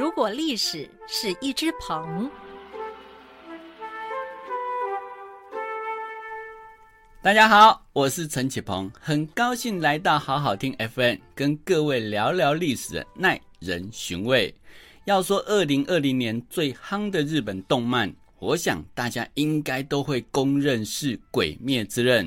[0.00, 2.30] 如果历史是一只鹏，
[7.20, 14.54] 大家好，我是陈启鹏，很高兴来到好好听 FM，跟各位聊聊历史耐人寻味。
[15.04, 22.26] 要说二零二零年最夯的日本动漫，我想大家应该都会公认是《鬼灭之刃》。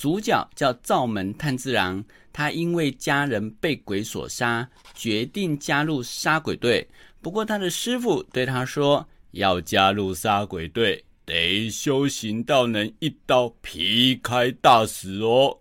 [0.00, 2.02] 主角叫灶门炭治郎，
[2.32, 6.88] 他因为家人被鬼所杀，决定加入杀鬼队。
[7.20, 15.58] 不过他的师傅对他说：“要加入杀鬼队，得修行到能一刀劈开大石哦。”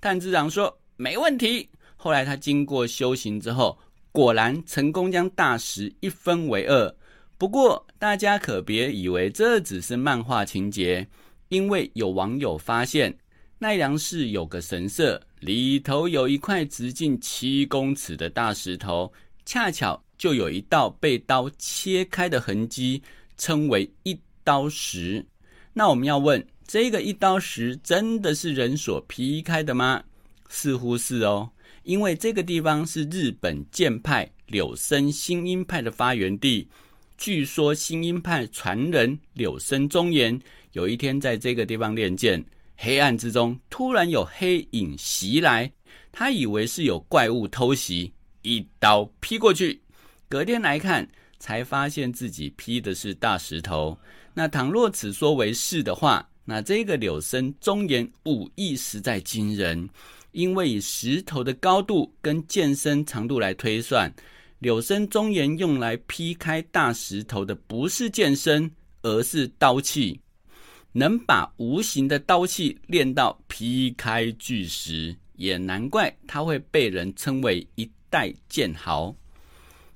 [0.00, 3.76] 炭治郎说：“没问题。”后来他经过修行之后，
[4.12, 6.94] 果然成功将大石一分为二。
[7.36, 11.08] 不过大家可别以为这只是漫画情节，
[11.48, 13.18] 因为有网友发现。
[13.62, 19.12] 奈良市有个神社，里头有一块直径七公尺的大石头，
[19.44, 23.02] 恰巧就有一道被刀切开的痕迹，
[23.36, 25.22] 称为一刀石。
[25.74, 30.02] 那我们要问，这个一刀石真的是人所劈开的吗？
[30.48, 31.50] 似乎是哦，
[31.82, 36.66] 因为这个地方是日本剑派柳生新阴派的发源地。
[37.18, 40.40] 据说新阴派传人柳生忠言
[40.72, 42.42] 有一天在这个地方练剑。
[42.82, 45.70] 黑暗之中，突然有黑影袭来，
[46.10, 49.82] 他以为是有怪物偷袭，一刀劈过去。
[50.30, 51.06] 隔天来看，
[51.38, 53.98] 才发现自己劈的是大石头。
[54.32, 59.86] 那倘若此说为是的话，那这个柳生忠言武艺实在惊人，
[60.32, 64.10] 因为以石头的高度跟剑身长度来推算，
[64.60, 68.70] 柳生忠言用来劈开大石头的不是剑身，
[69.02, 70.22] 而是刀器。
[70.92, 79.14] 能把无形的刀器练到劈开巨石，也难怪他会被人称为一代剑豪。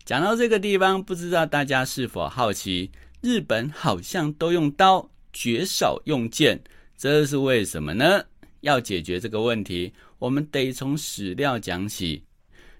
[0.04, 6.62] 讲到这个地方，不知道大家是否好奇，日本好像都用刀，绝少用剑，
[6.96, 8.24] 这是为什么呢？
[8.60, 12.22] 要解决这个问题，我们得从史料讲起。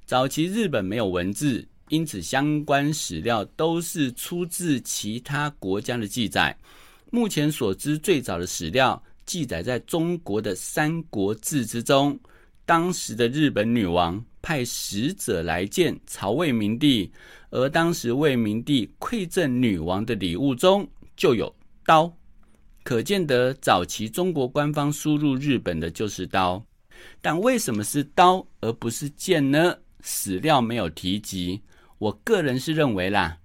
[0.07, 6.57] 早期日本没有文字，因此相关史料都是出自其他国家的记载。
[7.15, 12.19] 目前所知最早的史料记载在中国的《三国志》之中。
[12.67, 17.13] 当时的日本女王派使者来见曹魏明帝，
[17.51, 20.85] 而当时魏明帝馈赠女王的礼物中
[21.17, 21.55] 就有
[21.87, 22.13] 刀，
[22.83, 26.61] 可见得早期中国官方输入日本的就是刀。
[27.21, 29.77] 但为什么是刀而不是剑呢？
[30.03, 31.63] 史料没有提及。
[31.99, 33.39] 我个人是认为啦，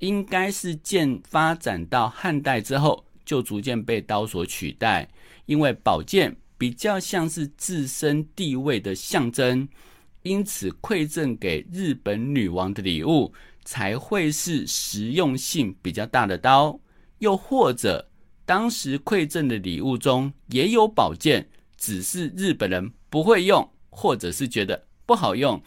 [0.00, 3.03] 应该是剑发展到汉代之后。
[3.24, 5.08] 就逐渐被刀所取代，
[5.46, 9.68] 因为宝剑比较像是自身地位的象征，
[10.22, 13.32] 因此馈赠给日本女王的礼物
[13.64, 16.78] 才会是实用性比较大的刀。
[17.18, 18.10] 又或者，
[18.44, 25.62] 当时馈赠的礼物中也有宝剑，只是日本人不会用，或者是觉得不好用，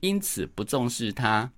[0.00, 1.52] 因此不重视它。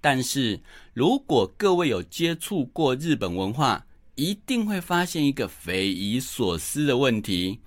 [0.00, 0.60] 但是
[0.92, 7.60] 如果各位有接触过日本文化，一定会发现一个匪夷所思的问题，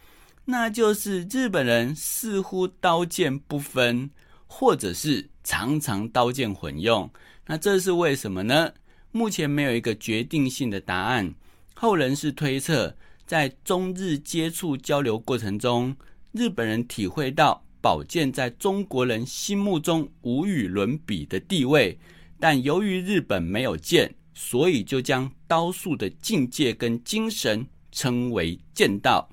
[0.46, 4.12] 那就是日本人似乎刀剑不分，
[4.46, 7.10] 或者是常常刀剑混用。
[7.48, 8.72] 那这是为什么呢？
[9.12, 11.34] 目前没有一个决定性的答案。
[11.74, 12.96] 后人是推测，
[13.26, 15.96] 在中日接触交流过程中，
[16.32, 21.98] 日本人体会到宝剑在中国人心目中无与伦比的地位，
[22.40, 24.14] 但由于日本没有剑。
[24.36, 29.28] 所以就将刀术的境界跟精神称为剑道，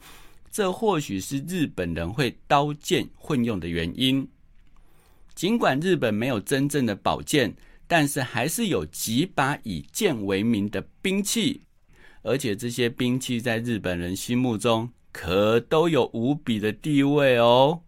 [0.50, 4.26] 这或许是日本人会刀剑混用的原因。
[5.34, 7.54] 尽管日本没有真正的宝剑，
[7.88, 11.62] 但是还是有几把以剑为名的兵器，
[12.22, 17.82] 而且这些兵器在日本人心目中可都有无比的地位哦。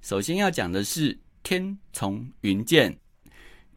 [0.00, 2.99] 首先要讲的是天丛云剑。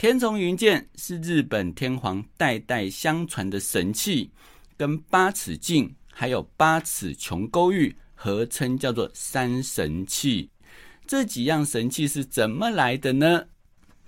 [0.04, 4.30] 天丛云剑是日本天皇代代相传的神器，
[4.76, 10.50] 跟八尺镜还有八尺琼勾玉合称叫做三神器。
[11.08, 13.46] 这几样神器是怎么来的呢？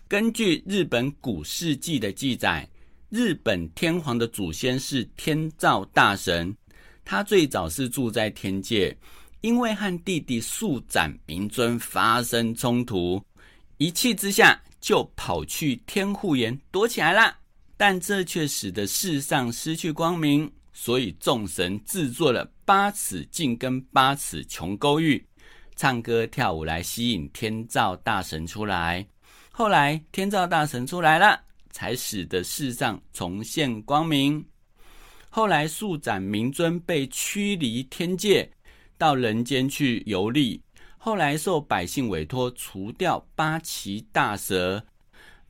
[0.10, 2.70] 根据日本古世纪的记载，
[3.08, 6.54] 日本天皇的祖先是天照大神，
[7.06, 8.94] 他最早是住在天界，
[9.40, 13.24] 因为和弟弟速斩明尊发生冲突，
[13.78, 14.62] 一气之下。
[14.80, 17.38] 就跑去天护岩躲起来了，
[17.78, 25.26] 但这却使得世上失去光明，所以众神制作了八尺镜跟八尺琼勾玉，
[25.76, 29.06] 唱歌跳舞来吸引天照大神出来。
[29.52, 31.40] 后来天照大神出来了，
[31.72, 34.46] 才使得世上重现光明。
[35.30, 38.50] 后来速斩明尊被驱离天界，
[38.98, 40.62] 到人间去游历。
[41.06, 44.84] 后来受百姓委托除掉八岐大蛇，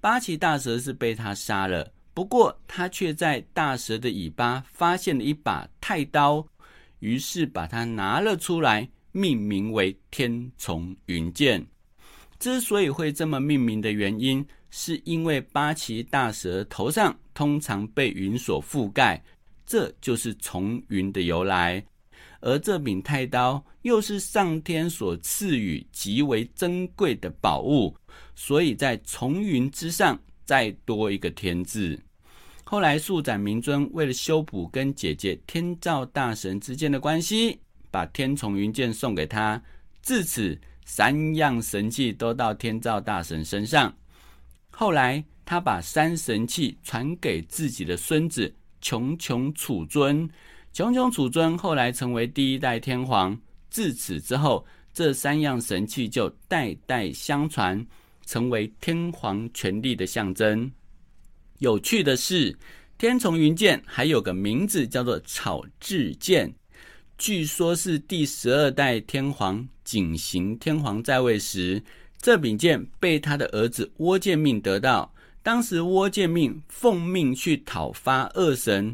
[0.02, 1.94] 八岐大蛇是被他杀了。
[2.14, 6.46] 不过他却在大蛇的尾巴发现了一把太刀，
[7.00, 11.66] 于是把它拿了出来，命名为天丛云剑。
[12.38, 19.24] 之所以会这么命名的原因，是因为八岐大蛇头上通常被云所覆盖，
[19.66, 21.82] 这就是从云的由来。
[22.46, 27.98] 而这柄太刀又是上天所赐予极为珍贵的宝物，
[28.36, 32.00] 所以在重云之上再多一个天字。
[32.64, 37.60] 后来速展明尊为了修补跟姐姐天照大神之间的关系，
[37.90, 39.60] 把天重云剑送给他，
[40.04, 40.56] 自此
[40.86, 43.92] 三样神器都到天照大神身上。
[44.70, 50.30] 后来他把三神器传给自己的孙子穷穷楚尊。
[50.76, 53.40] 穷穷楚尊后来成为第一代天皇，
[53.70, 57.88] 自此之后，这三样神器就代代相传，
[58.26, 60.70] 成为天皇权力的象征。
[61.60, 62.54] 有趣的是，
[62.98, 66.54] 天丛云剑还有个名字叫做草雉剑，
[67.18, 71.82] 据说是第十二代天皇景行天皇在位时，
[72.20, 75.10] 这柄剑被他的儿子倭建命得到。
[75.42, 78.94] 当时倭建命奉命去讨伐恶神。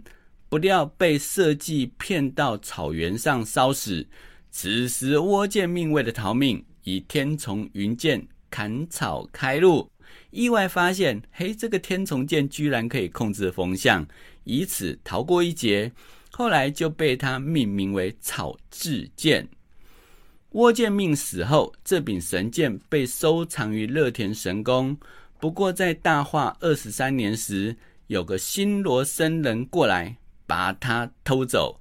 [0.52, 4.06] 不料被设计骗到草原上烧死。
[4.50, 9.90] 此时倭建命为了逃命，以天丛云剑砍草开路，
[10.30, 14.06] 意外发现，嘿，这个天丛剑居然可以控制风向，
[14.44, 15.90] 以此逃过一劫。
[16.32, 19.48] 后来就被他命名为草雉剑。
[20.52, 24.98] 倭建命死后，这柄神剑被收藏于乐田神宫。
[25.40, 27.78] 不过在大化二十三年时，
[28.08, 30.18] 有个新罗僧人过来。
[30.52, 31.80] 把他偷走，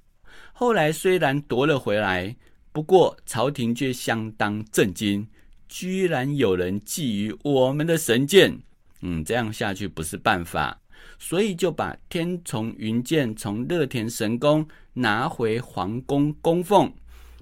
[0.53, 2.33] 后来虽然夺了回来，
[2.71, 5.27] 不过朝廷却相当震惊，
[5.67, 8.57] 居然有人觊觎我们的神剑。
[9.01, 10.79] 嗯，这样下去不是办法，
[11.19, 16.89] 所以就把天丛云剑从乐田神宫拿回皇宫供奉。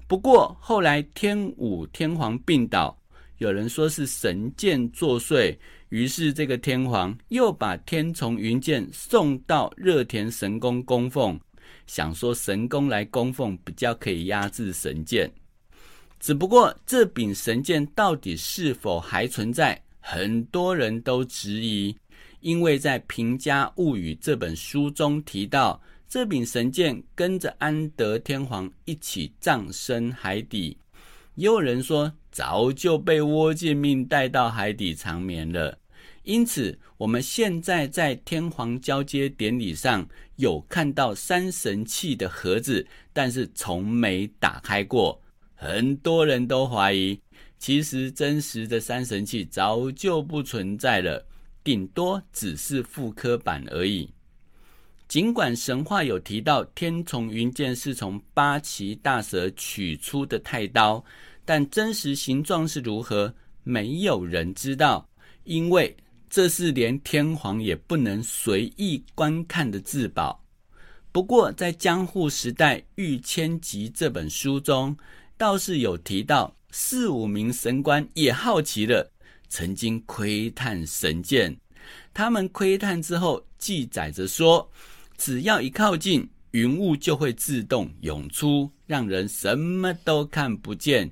[0.08, 2.98] 不过后来天武天皇病倒，
[3.38, 5.56] 有人说是神剑作祟。
[5.90, 11.38] 于是，这个天皇又把天丛云剑送到热田神宫供奉，
[11.84, 15.28] 想说神宫来供奉比较可以压制神剑。
[16.20, 21.96] 只不过这柄神剑到底是否还存在，很多人都质疑，
[22.38, 30.78] 因为在《平家物语》这本书中提到，这柄神剑跟着安德天皇一起葬身海底。
[31.34, 35.79] 也有人说，早就被倭建命带到海底长眠了。
[36.30, 45.20] 因此，我们现在在天皇交接典礼上有看到三神器的盒子，但是从没打开过。
[45.56, 47.20] 很多人都怀疑，
[47.58, 51.26] 其实真实的三神器早就不存在了，
[51.64, 54.08] 顶多只是复刻版而已。
[55.08, 61.04] 尽管神话有提到天丛云剑是从八岐大蛇取出的太刀，
[61.44, 63.34] 但真实形状是如何，
[63.64, 65.04] 没有人知道，
[65.42, 65.92] 因为。
[66.30, 70.44] 这是连天皇也不能随意观看的至宝。
[71.10, 74.96] 不过，在江户时代《御千集》这本书中，
[75.36, 79.10] 倒是有提到四五名神官也好奇了，
[79.48, 81.56] 曾经窥探神剑。
[82.14, 84.70] 他们窥探之后，记载着说，
[85.18, 91.10] 只要一靠近，云雾就会自动涌出，让人什么都看不见。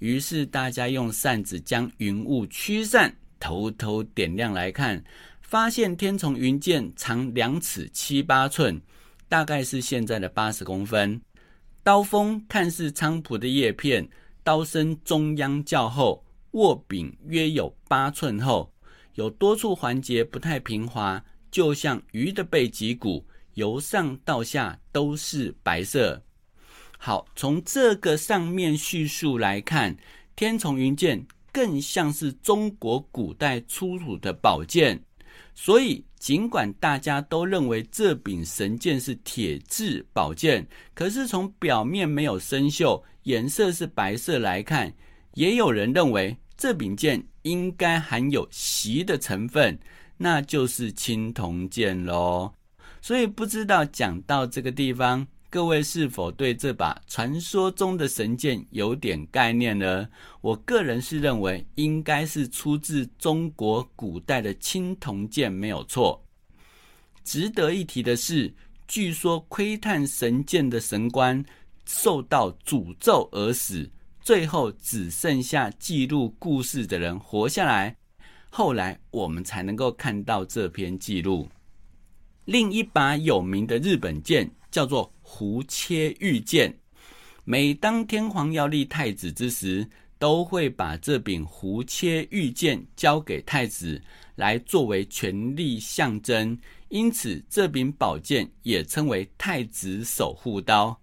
[0.00, 3.14] 于是，大家用扇子将云雾驱散。
[3.40, 5.02] 偷偷点亮来看，
[5.40, 8.80] 发现天丛云剑长两尺七八寸，
[9.28, 11.20] 大概是现在的八十公分。
[11.82, 14.08] 刀锋看似菖蒲的叶片，
[14.42, 18.72] 刀身中央较厚，握柄约有八寸厚，
[19.14, 26.22] 有多处环节不太平滑，就像鱼的背脊骨，由上到下都是白色。
[26.98, 29.96] 好，从这个上面叙述来看，
[30.36, 31.26] 天丛云剑。
[31.58, 35.02] 更像是中国古代出土的宝剑，
[35.56, 44.94] 所以尽管大家都认为这柄神剑是铁质宝剑，可是从表面没有生锈、颜色是白色来看，
[45.34, 49.76] 也有人认为这柄剑应该含有锡的成分，
[50.16, 52.52] 那就是青铜剑喽。
[53.02, 55.26] 所以不知道讲到这个地方。
[55.50, 60.06] 各位是否对这把传说中的神剑有点概念呢？
[60.42, 66.22] 我个人是认为应该是出自中国古代的青铜剑，没有错。
[67.24, 68.52] 值得一提的是，
[68.86, 71.42] 据说窥探神剑的神官
[71.86, 73.90] 受到诅咒而死，
[74.20, 77.96] 最后只剩下记录故事的人活下来。
[78.50, 81.48] 后来我们才能够看到这篇记录。
[82.44, 86.78] 另一把有名的日本剑叫做胡切玉剑。
[87.44, 94.02] 每当天皇要立太子之时，都会把这柄胡切玉剑交给太子，
[94.36, 96.58] 来作为权力象征。
[96.88, 101.00] 因此，这柄宝剑也称为太子守护刀。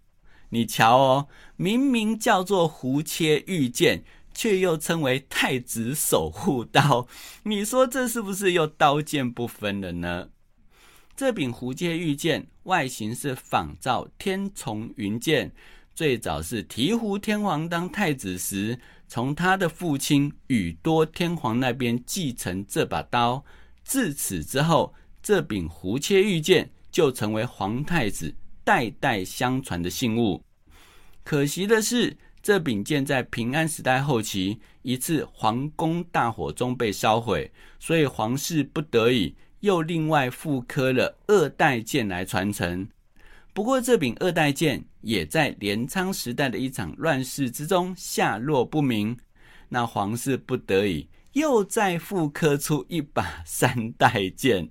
[0.50, 4.04] 你瞧哦，明明叫做胡切玉剑。
[4.38, 7.08] 却又称为太子守护刀，
[7.44, 10.28] 你说这是不是又刀剑不分了呢？
[11.16, 15.52] 这柄胡切玉剑外形是仿造天丛云剑，
[15.94, 23.44] 最早是醍醐天皇当太子时，从他的父亲宇多天皇那边继承这把刀。
[23.84, 24.94] 自此之后，
[25.24, 30.44] 这柄胡切玉剑就成为皇太子代代相传的信物。
[31.24, 32.18] 可惜的是。
[32.46, 39.34] 这柄剑在平安时代后期一次皇宫大火中被烧毁，所以皇室不得已
[39.66, 42.88] 又另外复刻了二代剑来传承。
[43.52, 49.18] 不过，这柄二代剑也在镰仓时代的一场乱世之中下落不明。
[49.70, 54.70] 那皇室不得已又再复刻出一把三代剑。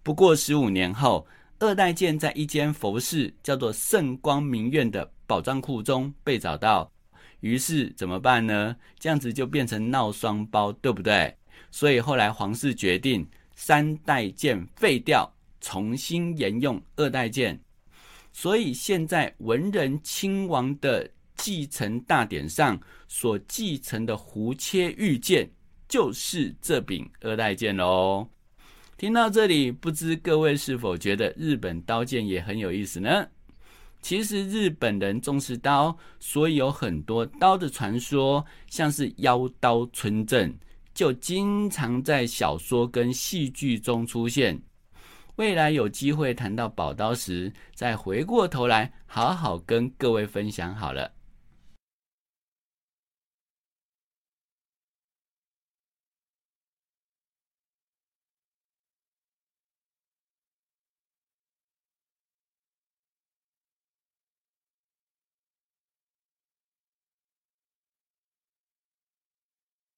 [0.00, 1.26] 不过十五年后，
[1.58, 6.92] 二代剑在一间佛寺叫做圣光明院的宝藏库中被找到。
[7.40, 8.76] 于是怎么办呢？
[8.96, 11.34] 这样子就变成闹双胞，对不对？
[11.72, 13.26] 所以后来皇室决定
[13.62, 17.60] 三代剑废掉，重新沿用二代剑。
[18.32, 25.46] 所以现在文人亲王的继承大典上所继承的胡切玉剑，
[25.86, 28.26] 就是这柄二代剑喽。
[28.96, 33.28] 听到这里，不知各位是否觉得日本刀剑也很有意思呢？
[34.00, 40.58] 其实日本人重视刀，所以有很多刀的传说，像是妖刀村镇，
[41.00, 44.60] 就经常在小说跟戏剧中出现。
[45.36, 51.10] 未来有机会谈到宝刀时，再回过头来好好跟各位分享好了。